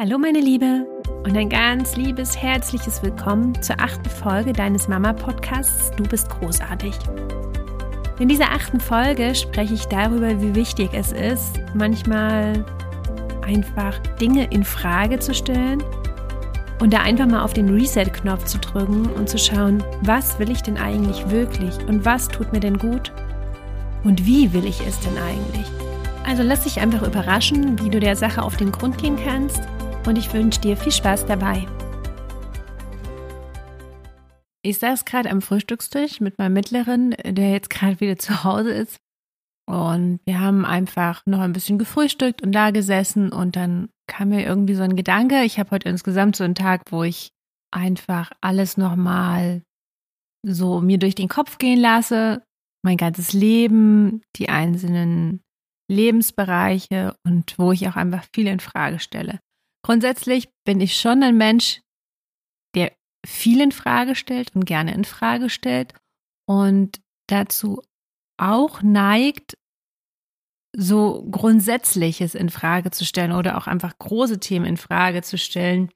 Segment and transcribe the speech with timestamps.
[0.00, 0.86] Hallo meine Liebe
[1.24, 6.94] und ein ganz liebes, herzliches Willkommen zur achten Folge deines Mama-Podcasts Du bist großartig.
[8.18, 12.64] In dieser achten Folge spreche ich darüber, wie wichtig es ist, manchmal
[13.46, 15.84] einfach Dinge in Frage zu stellen
[16.80, 20.62] und da einfach mal auf den Reset-Knopf zu drücken und zu schauen, was will ich
[20.62, 23.12] denn eigentlich wirklich und was tut mir denn gut
[24.02, 25.66] und wie will ich es denn eigentlich.
[26.26, 29.60] Also lass dich einfach überraschen, wie du der Sache auf den Grund gehen kannst
[30.06, 31.66] und ich wünsche dir viel Spaß dabei.
[34.62, 38.98] Ich saß gerade am Frühstückstisch mit meinem Mittleren, der jetzt gerade wieder zu Hause ist.
[39.66, 44.44] Und wir haben einfach noch ein bisschen gefrühstückt und da gesessen und dann kam mir
[44.44, 45.44] irgendwie so ein Gedanke.
[45.44, 47.30] Ich habe heute insgesamt so einen Tag, wo ich
[47.70, 49.62] einfach alles nochmal
[50.44, 52.42] so mir durch den Kopf gehen lasse.
[52.82, 55.42] Mein ganzes Leben, die einzelnen
[55.88, 59.38] Lebensbereiche und wo ich auch einfach viel in Frage stelle.
[59.82, 61.80] Grundsätzlich bin ich schon ein Mensch,
[62.74, 62.92] der
[63.26, 65.94] viel in Frage stellt und gerne in Frage stellt
[66.46, 67.82] und dazu
[68.38, 69.56] auch neigt,
[70.76, 75.90] so Grundsätzliches in Frage zu stellen oder auch einfach große Themen in Frage zu stellen,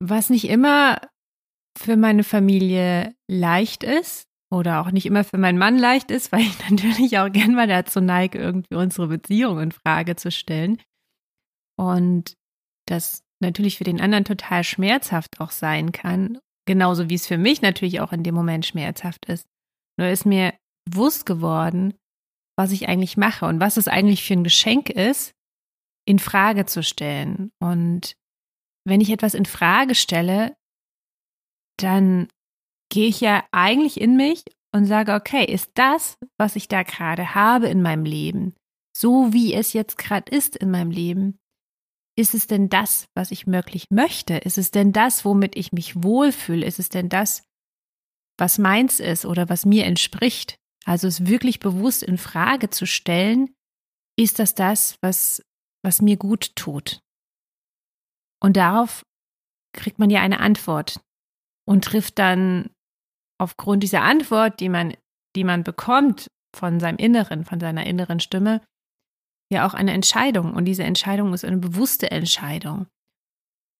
[0.00, 1.00] was nicht immer
[1.78, 6.40] für meine Familie leicht ist oder auch nicht immer für meinen Mann leicht ist, weil
[6.40, 10.80] ich natürlich auch gern mal dazu neige, irgendwie unsere Beziehung in Frage zu stellen.
[11.78, 12.34] Und
[12.86, 17.62] das natürlich für den anderen total schmerzhaft auch sein kann, genauso wie es für mich
[17.62, 19.46] natürlich auch in dem Moment schmerzhaft ist.
[19.98, 21.94] Nur ist mir bewusst geworden,
[22.56, 25.32] was ich eigentlich mache und was es eigentlich für ein Geschenk ist,
[26.06, 27.50] in Frage zu stellen.
[27.60, 28.16] Und
[28.84, 30.56] wenn ich etwas in Frage stelle,
[31.78, 32.28] dann
[32.90, 34.44] gehe ich ja eigentlich in mich
[34.74, 38.54] und sage, okay, ist das, was ich da gerade habe in meinem Leben,
[38.96, 41.38] so wie es jetzt gerade ist in meinem Leben,
[42.16, 44.36] ist es denn das, was ich wirklich möchte?
[44.36, 46.66] Ist es denn das, womit ich mich wohlfühle?
[46.66, 47.42] Ist es denn das,
[48.38, 50.56] was meins ist oder was mir entspricht?
[50.84, 53.54] Also es wirklich bewusst in Frage zu stellen,
[54.18, 55.42] ist das das, was,
[55.82, 57.00] was mir gut tut?
[58.42, 59.04] Und darauf
[59.72, 61.00] kriegt man ja eine Antwort
[61.66, 62.70] und trifft dann
[63.38, 64.94] aufgrund dieser Antwort, die man,
[65.34, 68.60] die man bekommt von seinem Inneren, von seiner inneren Stimme,
[69.52, 72.86] ja auch eine Entscheidung und diese Entscheidung ist eine bewusste Entscheidung.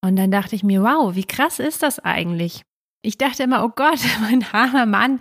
[0.05, 2.63] Und dann dachte ich mir, wow, wie krass ist das eigentlich?
[3.03, 5.21] Ich dachte immer, oh Gott, mein armer Mann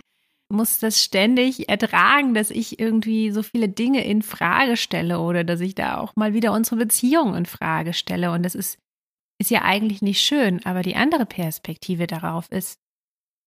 [0.52, 5.60] muss das ständig ertragen, dass ich irgendwie so viele Dinge in Frage stelle oder dass
[5.60, 8.32] ich da auch mal wieder unsere Beziehung in Frage stelle.
[8.32, 8.78] Und das ist,
[9.40, 12.78] ist ja eigentlich nicht schön, aber die andere Perspektive darauf ist,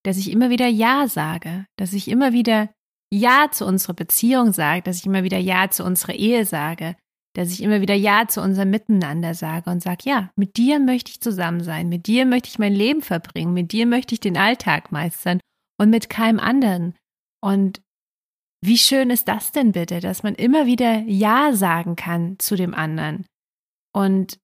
[0.03, 2.69] dass ich immer wieder Ja sage, dass ich immer wieder
[3.15, 6.95] ja zu unserer Beziehung sage, dass ich immer wieder Ja zu unserer Ehe sage,
[7.33, 11.11] dass ich immer wieder Ja zu unserem Miteinander sage und sage, ja, mit dir möchte
[11.11, 14.37] ich zusammen sein, mit dir möchte ich mein Leben verbringen, mit dir möchte ich den
[14.37, 15.39] Alltag meistern
[15.79, 16.95] und mit keinem anderen.
[17.41, 17.81] Und
[18.61, 22.73] wie schön ist das denn bitte, dass man immer wieder Ja sagen kann zu dem
[22.73, 23.25] anderen
[23.93, 24.39] und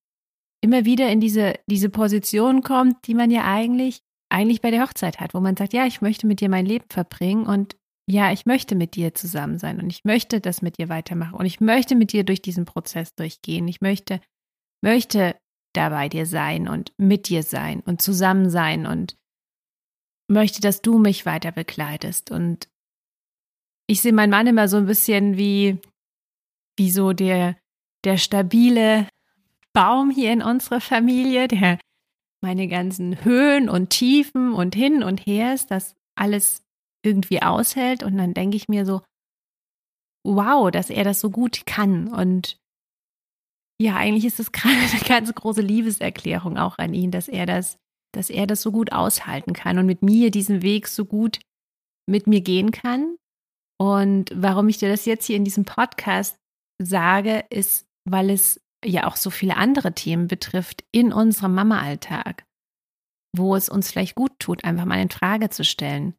[0.62, 5.20] immer wieder in diese, diese Position kommt, die man ja eigentlich, eigentlich bei der Hochzeit
[5.20, 7.76] hat, wo man sagt, ja, ich möchte mit dir mein Leben verbringen und
[8.10, 11.46] ja, ich möchte mit dir zusammen sein und ich möchte das mit dir weitermachen und
[11.46, 13.68] ich möchte mit dir durch diesen Prozess durchgehen.
[13.68, 14.22] Ich möchte,
[14.84, 15.36] möchte
[15.74, 19.16] da bei dir sein und mit dir sein und zusammen sein und
[20.28, 22.32] möchte, dass du mich weiter begleitest.
[22.32, 22.68] Und
[23.88, 25.80] ich sehe meinen Mann immer so ein bisschen wie,
[26.78, 27.58] wie so der,
[28.04, 29.08] der stabile
[29.74, 31.80] Baum hier in unserer Familie, der
[32.42, 36.64] meine ganzen Höhen und Tiefen und hin und her ist, das alles
[37.04, 38.04] irgendwie aushält.
[38.04, 39.02] Und dann denke ich mir so,
[40.26, 42.08] wow, dass er das so gut kann.
[42.08, 42.58] Und
[43.82, 47.78] ja, eigentlich ist das gerade eine ganz große Liebeserklärung auch an ihn, dass er das,
[48.14, 51.40] dass er das so gut aushalten kann und mit mir diesen Weg so gut
[52.10, 53.16] mit mir gehen kann.
[53.80, 56.38] Und warum ich dir das jetzt hier in diesem Podcast
[56.80, 62.44] sage, ist, weil es ja auch so viele andere Themen betrifft in unserem Mama-Alltag,
[63.36, 66.16] wo es uns vielleicht gut tut, einfach mal in Frage zu stellen.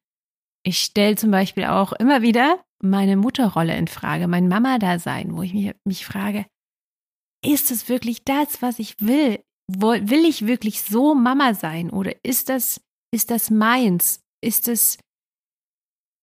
[0.64, 5.54] Ich stelle zum Beispiel auch immer wieder meine Mutterrolle in Frage, mein Mama-Dasein, wo ich
[5.54, 6.46] mich, mich frage,
[7.44, 9.42] ist es wirklich das, was ich will?
[9.68, 11.90] Will ich wirklich so Mama sein?
[11.90, 12.80] Oder ist das,
[13.12, 14.20] ist das meins?
[14.40, 14.98] Ist es,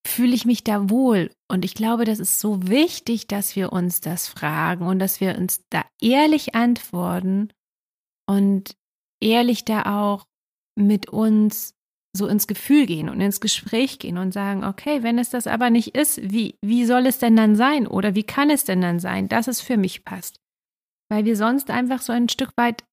[0.06, 1.32] fühle ich mich da wohl?
[1.50, 5.38] Und ich glaube, das ist so wichtig, dass wir uns das fragen und dass wir
[5.38, 7.52] uns da ehrlich antworten
[8.28, 8.76] und
[9.22, 10.26] ehrlich da auch
[10.76, 11.74] mit uns
[12.16, 15.70] so ins Gefühl gehen und ins Gespräch gehen und sagen, okay, wenn es das aber
[15.70, 19.00] nicht ist, wie, wie soll es denn dann sein oder wie kann es denn dann
[19.00, 20.40] sein, dass es für mich passt?
[21.12, 22.84] Weil wir sonst einfach so ein Stück weit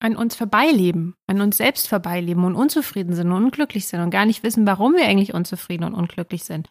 [0.00, 4.26] an uns vorbeileben, an uns selbst vorbeileben und unzufrieden sind und unglücklich sind und gar
[4.26, 6.68] nicht wissen, warum wir eigentlich unzufrieden und unglücklich sind.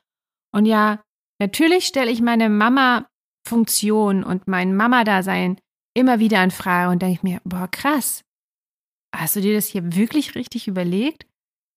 [0.54, 1.02] Und ja,
[1.40, 5.58] natürlich stelle ich meine Mama-Funktion und mein Mama-Dasein
[5.96, 8.24] immer wieder in Frage und denke mir, boah, krass.
[9.16, 11.26] Hast du dir das hier wirklich richtig überlegt?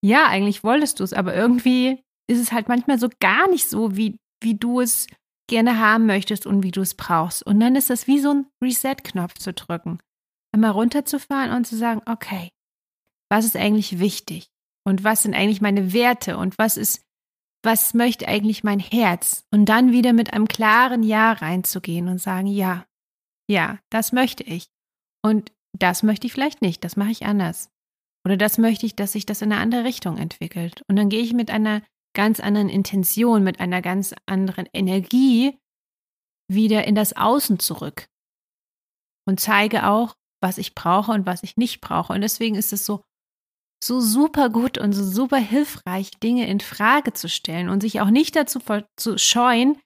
[0.02, 3.96] Ja, eigentlich wolltest du es, aber irgendwie ist es halt manchmal so gar nicht so,
[3.96, 5.06] wie, wie du es
[5.48, 7.44] gerne haben möchtest und wie du es brauchst.
[7.46, 9.98] Und dann ist das wie so ein Reset-Knopf zu drücken.
[10.52, 12.50] Einmal runterzufahren und zu sagen, okay,
[13.28, 14.50] was ist eigentlich wichtig?
[14.84, 16.37] Und was sind eigentlich meine Werte?
[16.38, 17.02] Und was ist,
[17.62, 19.44] was möchte eigentlich mein Herz?
[19.50, 22.87] Und dann wieder mit einem klaren Ja reinzugehen und sagen, ja,
[23.48, 24.69] ja, das möchte ich.
[25.22, 27.70] Und das möchte ich vielleicht nicht, das mache ich anders.
[28.26, 30.82] Oder das möchte ich, dass sich das in eine andere Richtung entwickelt.
[30.88, 31.81] Und dann gehe ich mit einer
[32.12, 35.56] ganz anderen Intention, mit einer ganz anderen Energie
[36.50, 38.08] wieder in das Außen zurück.
[39.28, 42.12] Und zeige auch, was ich brauche und was ich nicht brauche.
[42.12, 43.05] Und deswegen ist es so,
[43.81, 48.11] so super gut und so super hilfreich, Dinge in Frage zu stellen und sich auch
[48.11, 48.58] nicht dazu
[48.96, 49.79] zu scheuen,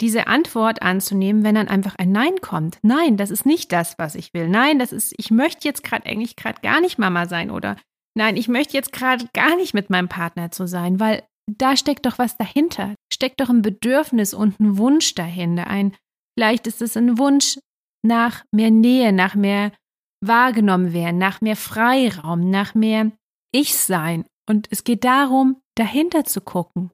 [0.00, 2.78] diese Antwort anzunehmen, wenn dann einfach ein Nein kommt.
[2.82, 4.48] Nein, das ist nicht das, was ich will.
[4.48, 7.76] Nein, das ist, ich möchte jetzt gerade eigentlich gerade gar nicht Mama sein oder
[8.14, 12.06] nein, ich möchte jetzt gerade gar nicht mit meinem Partner zu sein, weil da steckt
[12.06, 12.94] doch was dahinter.
[13.12, 15.68] Steckt doch ein Bedürfnis und ein Wunsch dahinter.
[15.68, 15.94] Ein,
[16.36, 17.58] vielleicht ist es ein Wunsch
[18.02, 19.72] nach mehr Nähe, nach mehr
[20.20, 23.12] wahrgenommen werden, nach mehr Freiraum, nach mehr
[23.52, 24.26] Ich-Sein.
[24.48, 26.90] Und es geht darum, dahinter zu gucken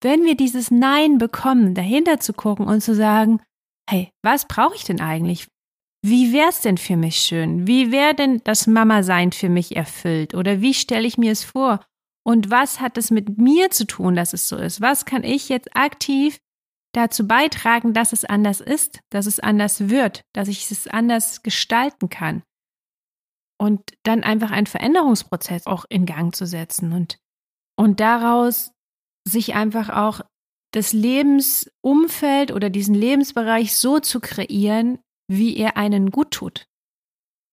[0.00, 3.40] wenn wir dieses Nein bekommen, dahinter zu gucken und zu sagen,
[3.88, 5.48] hey, was brauche ich denn eigentlich?
[6.04, 7.66] Wie wäre es denn für mich schön?
[7.66, 10.34] Wie wäre denn das Mama-Sein für mich erfüllt?
[10.34, 11.84] Oder wie stelle ich mir es vor?
[12.24, 14.80] Und was hat es mit mir zu tun, dass es so ist?
[14.80, 16.38] Was kann ich jetzt aktiv
[16.92, 22.08] dazu beitragen, dass es anders ist, dass es anders wird, dass ich es anders gestalten
[22.08, 22.42] kann?
[23.60, 27.18] Und dann einfach einen Veränderungsprozess auch in Gang zu setzen und,
[27.76, 28.72] und daraus
[29.28, 30.20] sich einfach auch
[30.72, 34.98] das Lebensumfeld oder diesen Lebensbereich so zu kreieren,
[35.30, 36.66] wie er einen gut tut.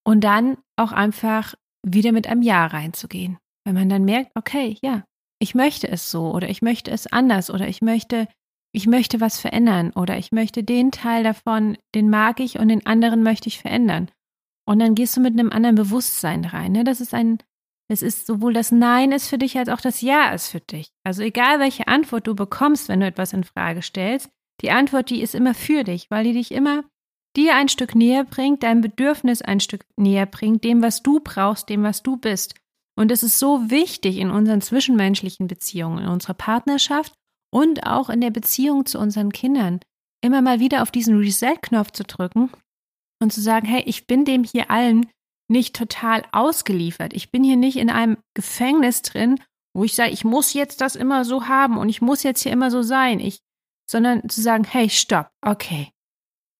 [0.05, 1.55] Und dann auch einfach
[1.85, 3.37] wieder mit einem Ja reinzugehen.
[3.65, 5.03] Wenn man dann merkt, okay, ja,
[5.39, 8.27] ich möchte es so oder ich möchte es anders oder ich möchte,
[8.73, 12.85] ich möchte was verändern oder ich möchte den Teil davon, den mag ich und den
[12.85, 14.11] anderen möchte ich verändern.
[14.67, 16.71] Und dann gehst du mit einem anderen Bewusstsein rein.
[16.71, 16.83] Ne?
[16.83, 17.39] Das ist ein,
[17.87, 20.91] es ist sowohl das Nein ist für dich als auch das Ja ist für dich.
[21.03, 24.29] Also egal welche Antwort du bekommst, wenn du etwas in Frage stellst,
[24.61, 26.83] die Antwort, die ist immer für dich, weil die dich immer
[27.35, 31.69] dir ein Stück näher bringt, dein Bedürfnis ein Stück näher bringt, dem, was du brauchst,
[31.69, 32.55] dem, was du bist.
[32.97, 37.13] Und es ist so wichtig in unseren zwischenmenschlichen Beziehungen, in unserer Partnerschaft
[37.51, 39.81] und auch in der Beziehung zu unseren Kindern,
[40.21, 42.51] immer mal wieder auf diesen Reset-Knopf zu drücken
[43.21, 45.07] und zu sagen, hey, ich bin dem hier allen
[45.47, 47.13] nicht total ausgeliefert.
[47.13, 49.39] Ich bin hier nicht in einem Gefängnis drin,
[49.73, 52.51] wo ich sage, ich muss jetzt das immer so haben und ich muss jetzt hier
[52.51, 53.19] immer so sein.
[53.19, 53.41] Ich,
[53.89, 55.91] sondern zu sagen, hey, stopp, okay.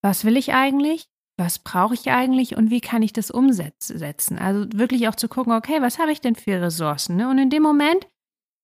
[0.04, 1.08] Was will ich eigentlich?
[1.38, 4.38] Was brauche ich eigentlich und wie kann ich das umsetzen?
[4.38, 7.18] Also wirklich auch zu gucken, okay, was habe ich denn für Ressourcen?
[7.18, 7.30] Ne?
[7.30, 8.08] Und in dem Moment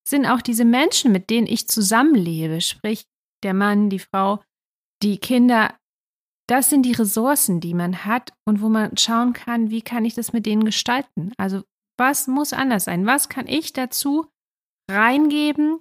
[0.06, 3.06] sind auch diese Menschen, mit denen ich zusammenlebe, sprich
[3.42, 4.42] der Mann, die Frau,
[5.02, 5.74] die Kinder,
[6.48, 10.14] das sind die Ressourcen, die man hat und wo man schauen kann, wie kann ich
[10.14, 11.32] das mit denen gestalten?
[11.36, 11.62] Also
[11.98, 13.06] was muss anders sein?
[13.06, 14.26] Was kann ich dazu
[14.90, 15.80] reingeben,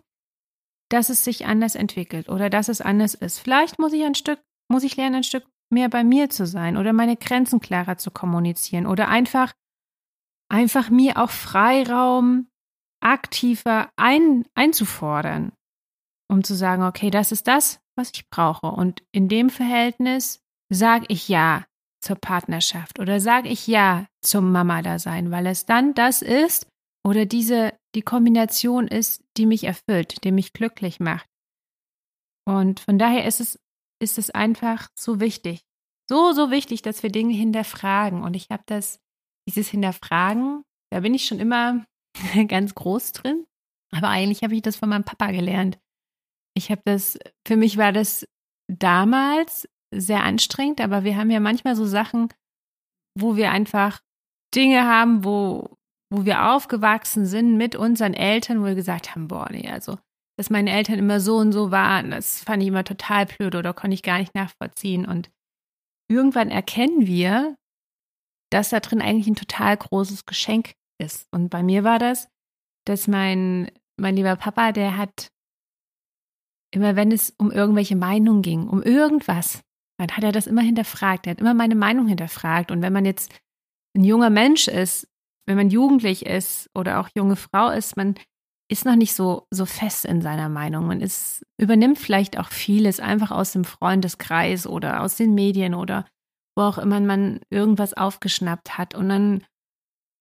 [0.89, 3.39] dass es sich anders entwickelt oder dass es anders ist?
[3.39, 4.39] Vielleicht muss ich ein Stück,
[4.69, 8.11] muss ich lernen, ein Stück mehr bei mir zu sein oder meine Grenzen klarer zu
[8.11, 9.53] kommunizieren oder einfach,
[10.49, 12.49] einfach mir auch Freiraum
[13.01, 15.53] aktiver ein, einzufordern,
[16.29, 18.67] um zu sagen, okay, das ist das, was ich brauche.
[18.67, 21.65] Und in dem Verhältnis sage ich ja
[22.01, 26.67] zur Partnerschaft oder sage ich ja zum Mama-Dasein, weil es dann das ist
[27.05, 31.27] oder diese, die Kombination ist, die mich erfüllt, die mich glücklich macht.
[32.47, 33.59] Und von daher ist es,
[34.01, 35.61] ist es einfach so wichtig,
[36.09, 38.23] so, so wichtig, dass wir Dinge hinterfragen.
[38.23, 38.99] Und ich habe das,
[39.47, 41.85] dieses Hinterfragen, da bin ich schon immer
[42.47, 43.45] ganz groß drin.
[43.93, 45.79] Aber eigentlich habe ich das von meinem Papa gelernt.
[46.53, 48.25] Ich habe das, für mich war das
[48.67, 52.29] damals sehr anstrengend, aber wir haben ja manchmal so Sachen,
[53.19, 53.99] wo wir einfach
[54.55, 55.77] Dinge haben, wo,
[56.11, 59.97] wo wir aufgewachsen sind mit unseren Eltern, wo wir gesagt haben, boah, nee, also,
[60.37, 63.73] dass meine Eltern immer so und so waren, das fand ich immer total blöd oder
[63.73, 65.05] konnte ich gar nicht nachvollziehen.
[65.05, 65.29] Und
[66.09, 67.55] irgendwann erkennen wir,
[68.51, 71.27] dass da drin eigentlich ein total großes Geschenk ist.
[71.31, 72.27] Und bei mir war das,
[72.85, 75.31] dass mein, mein lieber Papa, der hat
[76.73, 79.61] immer, wenn es um irgendwelche Meinungen ging, um irgendwas,
[80.01, 81.27] dann hat er das immer hinterfragt.
[81.27, 82.71] Er hat immer meine Meinung hinterfragt.
[82.71, 83.31] Und wenn man jetzt
[83.95, 85.07] ein junger Mensch ist,
[85.45, 88.15] wenn man jugendlich ist oder auch junge Frau ist, man
[88.69, 90.87] ist noch nicht so, so fest in seiner Meinung.
[90.87, 96.05] Man ist, übernimmt vielleicht auch vieles einfach aus dem Freundeskreis oder aus den Medien oder
[96.55, 98.95] wo auch immer man irgendwas aufgeschnappt hat.
[98.95, 99.43] Und dann,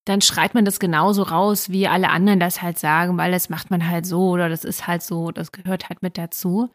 [0.05, 3.71] dann schreit man das genauso raus, wie alle anderen das halt sagen, weil das macht
[3.71, 6.69] man halt so oder das ist halt so, das gehört halt mit dazu.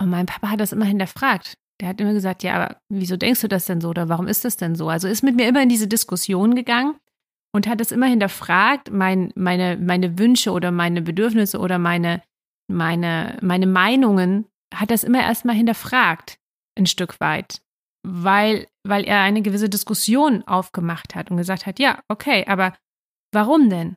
[0.00, 1.56] Und mein Papa hat das immer hinterfragt.
[1.80, 4.44] Der hat immer gesagt, ja, aber wieso denkst du das denn so oder warum ist
[4.44, 4.88] das denn so?
[4.88, 6.96] Also ist mit mir immer in diese Diskussion gegangen
[7.54, 12.22] und hat es immer hinterfragt, mein, meine, meine Wünsche oder meine Bedürfnisse oder meine,
[12.68, 16.38] meine, meine Meinungen, hat das immer erstmal hinterfragt,
[16.76, 17.62] ein Stück weit,
[18.06, 22.76] weil, weil er eine gewisse Diskussion aufgemacht hat und gesagt hat, ja, okay, aber
[23.32, 23.96] warum denn?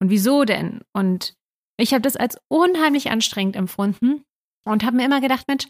[0.00, 0.80] Und wieso denn?
[0.92, 1.34] Und
[1.76, 4.24] ich habe das als unheimlich anstrengend empfunden
[4.64, 5.66] und habe mir immer gedacht, Mensch,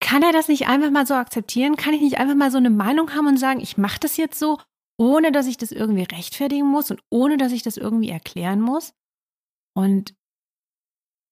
[0.00, 1.76] kann er das nicht einfach mal so akzeptieren?
[1.76, 4.38] Kann ich nicht einfach mal so eine Meinung haben und sagen, ich mache das jetzt
[4.38, 4.58] so
[4.98, 8.92] ohne dass ich das irgendwie rechtfertigen muss und ohne dass ich das irgendwie erklären muss.
[9.74, 10.14] Und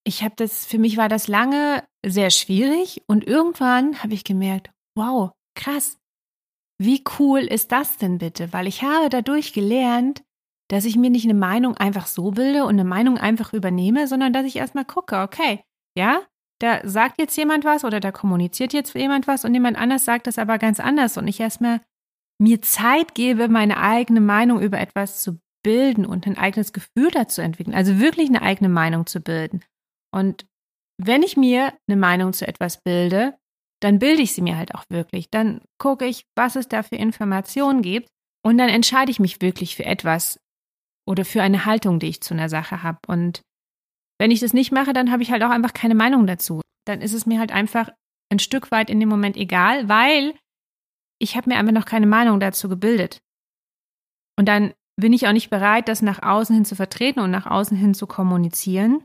[0.04, 4.70] ich habe das, für mich war das lange sehr schwierig und irgendwann habe ich gemerkt,
[4.96, 5.98] wow, krass,
[6.78, 8.52] wie cool ist das denn bitte?
[8.52, 10.22] Weil ich habe dadurch gelernt,
[10.68, 14.32] dass ich mir nicht eine Meinung einfach so bilde und eine Meinung einfach übernehme, sondern
[14.32, 15.64] dass ich erstmal gucke, okay,
[15.96, 16.20] ja,
[16.58, 20.26] da sagt jetzt jemand was oder da kommuniziert jetzt jemand was und jemand anders sagt
[20.26, 21.80] das aber ganz anders und ich erstmal
[22.38, 27.40] mir Zeit gebe, meine eigene Meinung über etwas zu bilden und ein eigenes Gefühl dazu
[27.40, 29.62] entwickeln, also wirklich eine eigene Meinung zu bilden.
[30.14, 30.46] Und
[31.02, 33.36] wenn ich mir eine Meinung zu etwas bilde,
[33.82, 35.30] dann bilde ich sie mir halt auch wirklich.
[35.30, 38.08] Dann gucke ich, was es da für Informationen gibt
[38.44, 40.40] und dann entscheide ich mich wirklich für etwas
[41.06, 43.00] oder für eine Haltung, die ich zu einer Sache habe.
[43.06, 43.42] Und
[44.18, 46.60] wenn ich das nicht mache, dann habe ich halt auch einfach keine Meinung dazu.
[46.86, 47.90] Dann ist es mir halt einfach
[48.30, 50.34] ein Stück weit in dem Moment egal, weil
[51.18, 53.20] ich habe mir einfach noch keine Meinung dazu gebildet.
[54.38, 57.46] Und dann bin ich auch nicht bereit, das nach außen hin zu vertreten und nach
[57.46, 59.04] außen hin zu kommunizieren.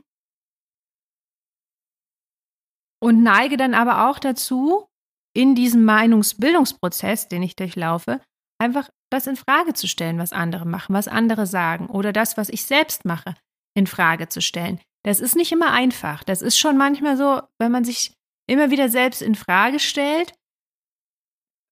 [3.02, 4.86] Und neige dann aber auch dazu,
[5.34, 8.20] in diesem Meinungsbildungsprozess, den ich durchlaufe,
[8.60, 12.48] einfach das in Frage zu stellen, was andere machen, was andere sagen oder das, was
[12.48, 13.34] ich selbst mache,
[13.74, 14.80] in Frage zu stellen.
[15.04, 16.24] Das ist nicht immer einfach.
[16.24, 18.12] Das ist schon manchmal so, wenn man sich
[18.46, 20.32] immer wieder selbst in Frage stellt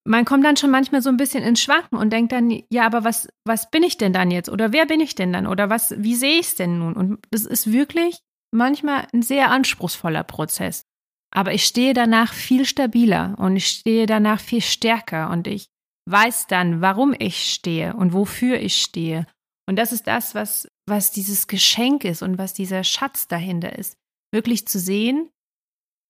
[0.04, 3.04] man kommt dann schon manchmal so ein bisschen ins Schwanken und denkt dann, ja, aber
[3.04, 4.48] was, was bin ich denn dann jetzt?
[4.48, 5.46] Oder wer bin ich denn dann?
[5.46, 6.94] Oder was, wie sehe ich es denn nun?
[6.94, 8.20] Und das ist wirklich
[8.50, 10.84] manchmal ein sehr anspruchsvoller Prozess.
[11.32, 15.66] Aber ich stehe danach viel stabiler und ich stehe danach viel stärker und ich
[16.06, 19.26] weiß dann, warum ich stehe und wofür ich stehe.
[19.70, 23.96] Und das ist das, was, was dieses Geschenk ist und was dieser Schatz dahinter ist.
[24.32, 25.30] Wirklich zu sehen,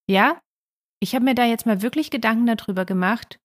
[0.09, 0.41] ja,
[0.99, 3.39] ich habe mir da jetzt mal wirklich Gedanken darüber gemacht,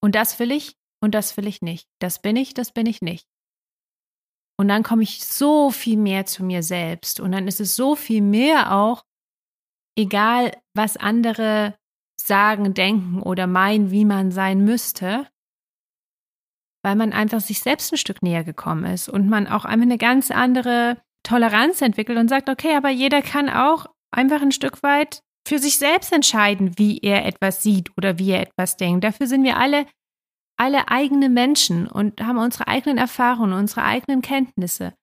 [0.00, 1.88] und das will ich und das will ich nicht.
[2.00, 3.26] Das bin ich, das bin ich nicht.
[4.60, 7.18] Und dann komme ich so viel mehr zu mir selbst.
[7.18, 9.02] Und dann ist es so viel mehr auch,
[9.98, 11.74] egal was andere
[12.16, 15.26] sagen, denken oder meinen, wie man sein müsste,
[16.82, 19.98] weil man einfach sich selbst ein Stück näher gekommen ist und man auch einfach eine
[19.98, 25.22] ganz andere Toleranz entwickelt und sagt, okay, aber jeder kann auch einfach ein Stück weit
[25.46, 29.04] für sich selbst entscheiden, wie er etwas sieht oder wie er etwas denkt.
[29.04, 29.86] Dafür sind wir alle,
[30.56, 34.94] alle eigene Menschen und haben unsere eigenen Erfahrungen, unsere eigenen Kenntnisse.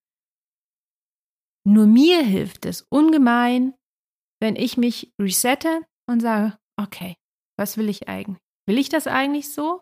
[1.65, 3.73] Nur mir hilft es ungemein,
[4.41, 7.15] wenn ich mich resette und sage, okay,
[7.57, 8.41] was will ich eigentlich?
[8.65, 9.81] Will ich das eigentlich so?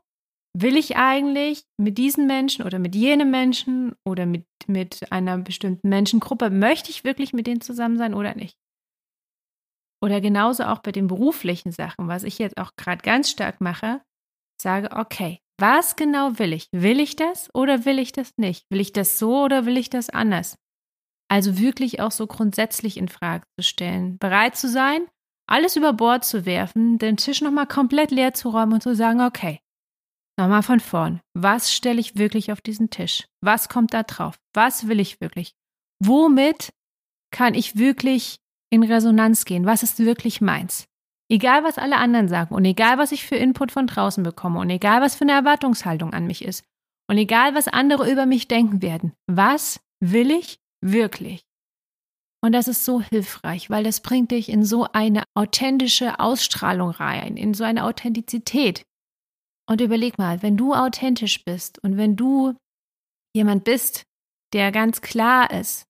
[0.59, 5.87] Will ich eigentlich mit diesen Menschen oder mit jenem Menschen oder mit, mit einer bestimmten
[5.87, 8.57] Menschengruppe, möchte ich wirklich mit denen zusammen sein oder nicht?
[10.03, 14.01] Oder genauso auch bei den beruflichen Sachen, was ich jetzt auch gerade ganz stark mache,
[14.59, 16.67] sage, okay, was genau will ich?
[16.71, 18.65] Will ich das oder will ich das nicht?
[18.71, 20.55] Will ich das so oder will ich das anders?
[21.29, 25.05] Also wirklich auch so grundsätzlich in Frage zu stellen, bereit zu sein,
[25.47, 29.21] alles über Bord zu werfen, den Tisch nochmal komplett leer zu räumen und zu sagen,
[29.21, 29.59] okay,
[30.37, 31.21] nochmal von vorn.
[31.33, 33.27] Was stelle ich wirklich auf diesen Tisch?
[33.41, 34.39] Was kommt da drauf?
[34.53, 35.53] Was will ich wirklich?
[35.99, 36.73] Womit
[37.31, 38.39] kann ich wirklich
[38.69, 39.65] in Resonanz gehen.
[39.65, 40.87] Was ist wirklich meins?
[41.29, 44.69] Egal, was alle anderen sagen und egal, was ich für Input von draußen bekomme und
[44.69, 46.63] egal, was für eine Erwartungshaltung an mich ist
[47.09, 51.45] und egal, was andere über mich denken werden, was will ich wirklich?
[52.41, 57.35] Und das ist so hilfreich, weil das bringt dich in so eine authentische Ausstrahlung rein,
[57.35, 58.85] in so eine Authentizität.
[59.69, 62.55] Und überleg mal, wenn du authentisch bist und wenn du
[63.35, 64.03] jemand bist,
[64.53, 65.85] der ganz klar ist,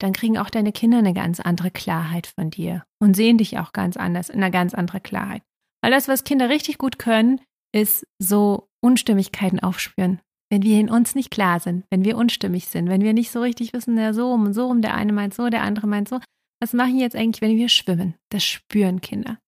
[0.00, 3.72] dann kriegen auch deine Kinder eine ganz andere Klarheit von dir und sehen dich auch
[3.72, 5.42] ganz anders, in einer ganz anderen Klarheit.
[5.82, 7.40] Weil das, was Kinder richtig gut können,
[7.74, 10.20] ist so Unstimmigkeiten aufspüren.
[10.50, 13.40] wenn wir in uns nicht klar sind, wenn wir unstimmig sind, wenn wir nicht so
[13.40, 16.08] richtig wissen, der so rum und so rum, der eine meint so, der andere meint
[16.08, 16.20] so,
[16.60, 18.14] was machen jetzt eigentlich, wenn wir schwimmen?
[18.30, 19.38] Das spüren Kinder.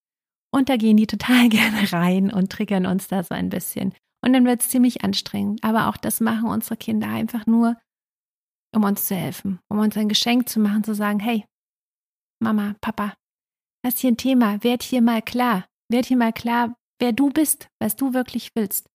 [0.53, 3.95] Und da gehen die total gerne rein und triggern uns da so ein bisschen.
[4.23, 5.63] Und dann wird es ziemlich anstrengend.
[5.65, 7.77] Aber auch das machen unsere Kinder einfach nur,
[8.75, 11.45] um uns zu helfen, um uns ein Geschenk zu machen, zu sagen, hey,
[12.43, 13.15] Mama, Papa,
[13.85, 17.69] hast hier ein Thema, werd hier mal klar, werd hier mal klar, wer du bist,
[17.81, 18.87] was du wirklich willst.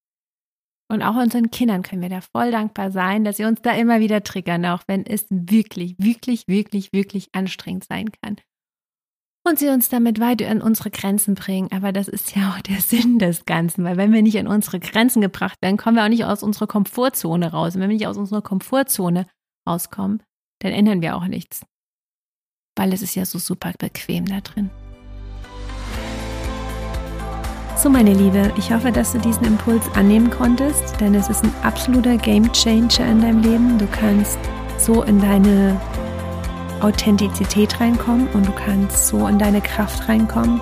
[0.92, 4.00] Und auch unseren Kindern können wir da voll dankbar sein, dass sie uns da immer
[4.00, 8.38] wieder triggern, auch wenn es wirklich, wirklich, wirklich, wirklich anstrengend sein kann.
[9.48, 11.70] Und sie uns damit weit an unsere Grenzen bringen.
[11.72, 14.80] Aber das ist ja auch der Sinn des Ganzen, weil wenn wir nicht an unsere
[14.80, 17.76] Grenzen gebracht werden, kommen wir auch nicht aus unserer Komfortzone raus.
[17.76, 19.28] Und wenn wir nicht aus unserer Komfortzone
[19.68, 20.24] rauskommen,
[20.60, 21.64] dann ändern wir auch nichts.
[22.76, 24.72] Weil es ist ja so super bequem da drin.
[27.78, 31.54] So, meine Liebe, ich hoffe, dass du diesen Impuls annehmen konntest, denn es ist ein
[31.62, 33.78] absoluter Game Changer in deinem Leben.
[33.78, 34.40] Du kannst
[34.80, 35.80] so in deine
[36.82, 40.62] Authentizität reinkommen und du kannst so in deine Kraft reinkommen,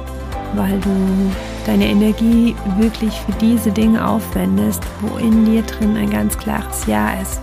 [0.55, 1.32] weil du
[1.65, 7.13] deine Energie wirklich für diese Dinge aufwendest, wo in dir drin ein ganz klares Ja
[7.22, 7.41] ist.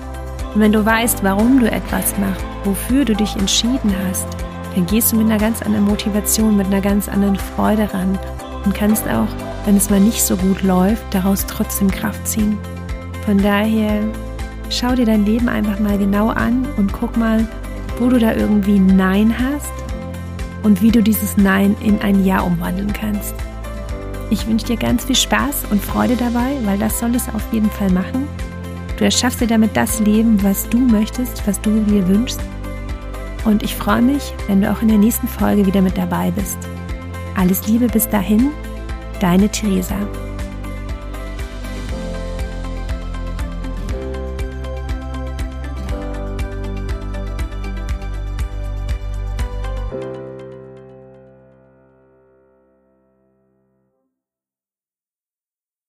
[0.55, 4.27] Und wenn du weißt, warum du etwas machst, wofür du dich entschieden hast,
[4.75, 8.19] dann gehst du mit einer ganz anderen Motivation, mit einer ganz anderen Freude ran
[8.65, 9.29] und kannst auch
[9.65, 12.59] wenn es mal nicht so gut läuft, daraus trotzdem Kraft ziehen.
[13.25, 14.03] Von daher
[14.71, 17.47] schau dir dein Leben einfach mal genau an und guck mal,
[18.00, 19.73] wo du da irgendwie Nein hast
[20.64, 23.35] und wie du dieses Nein in ein Ja umwandeln kannst.
[24.30, 27.71] Ich wünsche dir ganz viel Spaß und Freude dabei, weil das soll es auf jeden
[27.71, 28.26] Fall machen.
[28.97, 32.40] Du erschaffst dir damit das Leben, was du möchtest, was du dir wünschst.
[33.45, 36.59] Und ich freue mich, wenn du auch in der nächsten Folge wieder mit dabei bist.
[37.37, 38.50] Alles Liebe bis dahin
[39.21, 39.97] Deine Theresa.